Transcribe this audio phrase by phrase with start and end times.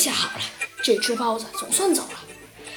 [0.00, 0.44] 下好了，
[0.82, 2.18] 这只豹子总算走了。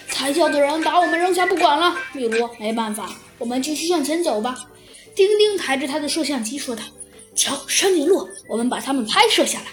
[0.10, 4.68] 抬轿的人把我们扔下不管了，米罗，没办法，我们继续向前走吧。
[5.16, 6.84] 丁丁抬着他的摄像机说道
[7.34, 9.66] ：“瞧，长颈鹿，我们把它们拍摄下来。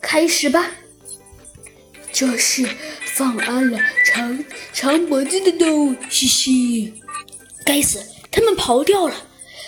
[0.00, 0.70] 开始吧。”
[2.10, 2.64] 这是
[3.06, 6.94] 放安了长长脖子的动物，嘻嘻。
[7.66, 8.00] 该死，
[8.30, 9.14] 他们跑掉了。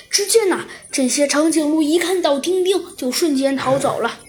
[0.09, 4.21] 只见呐，这些长颈鹿一看到丁丁，就瞬间逃走了。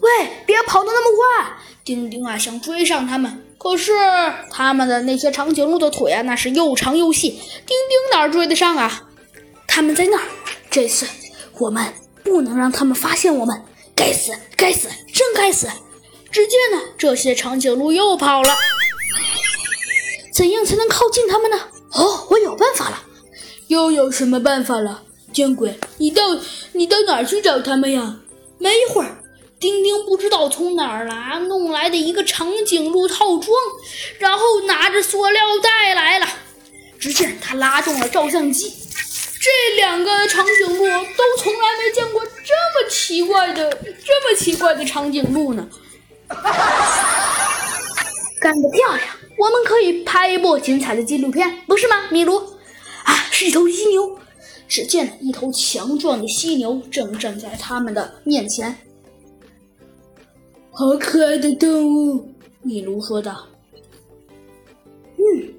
[0.00, 1.52] 喂，跑得那么快！
[1.84, 3.44] 丁丁啊，想追上他们。
[3.58, 3.92] 可是
[4.50, 9.04] 他们的那些长颈鹿的腿啊，那是又长又细，丁丁哪追得上啊？
[9.66, 10.22] 他们在那儿，
[10.70, 11.06] 这次
[11.58, 11.92] 我们
[12.24, 13.62] 不能让他们发现我们。
[13.94, 15.68] 该死，该死，真该死！
[16.30, 18.56] 只见呢，这些长颈鹿又跑了。
[20.32, 21.58] 怎样才能靠近他们呢？
[21.92, 23.02] 哦，我有办法了！
[23.68, 25.02] 又有什么办法了？
[25.32, 25.78] 见鬼！
[25.98, 26.22] 你到
[26.72, 28.16] 你到哪儿去找他们呀？
[28.58, 29.21] 没一会儿。
[29.62, 33.46] 丁丁不知道从哪儿来弄来的一个长颈鹿套装，
[34.18, 36.26] 然后拿着塑料袋来了。
[36.98, 38.74] 只见他拉动了照相机，
[39.40, 45.68] 这两个长颈鹿都从来没见过这么奇怪的、这么奇怪的长颈鹿呢。
[48.40, 49.00] 干得漂亮！
[49.38, 52.36] 我们可以拍一部精彩的纪录片，不是吗，米卢？
[53.04, 54.18] 啊，是一头犀牛。
[54.68, 58.76] 只见一头强壮的犀牛正站在他们的面前。
[60.74, 63.46] 好可爱的动物，米卢说道。
[65.18, 65.54] 嗯，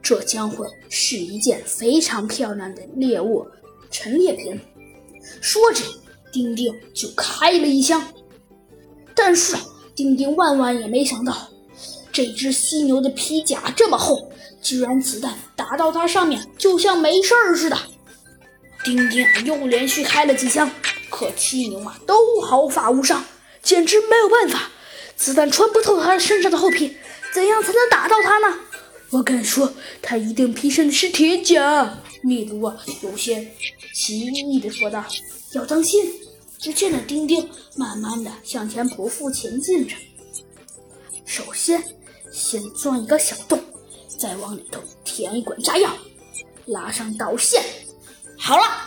[0.00, 3.44] 这将会是一件非常漂亮的猎物
[3.90, 4.56] 陈列品。
[5.40, 5.82] 说着，
[6.32, 8.00] 丁丁就开了一枪。
[9.16, 9.56] 但是，
[9.96, 11.36] 丁丁万万也没想到，
[12.12, 14.30] 这只犀牛的皮甲这么厚，
[14.62, 17.76] 居然子弹打到它上面就像没事儿似的。
[18.84, 20.70] 丁丁又连续开了几枪，
[21.10, 23.24] 可犀牛啊都毫发无伤。
[23.62, 24.70] 简直没有办法，
[25.16, 26.96] 子弹穿不透他身上的厚皮，
[27.32, 28.58] 怎样才能打到他呢？
[29.10, 31.98] 我敢说，他一定披上的是铁甲。
[32.22, 33.52] 米卢啊，有些
[33.94, 35.04] 奇异的说道
[35.54, 36.12] ：“要当心！”
[36.58, 39.96] 只见那丁丁慢慢的向前匍匐前进着。
[41.26, 41.82] 首先，
[42.32, 43.60] 先钻一个小洞，
[44.18, 45.90] 再往里头填一管炸药，
[46.66, 47.62] 拉上导线。
[48.38, 48.81] 好了。